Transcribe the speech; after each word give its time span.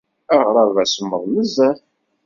Aɣrab-a 0.35 0.83
semmeḍ 0.85 1.23
nezzeh. 1.27 1.77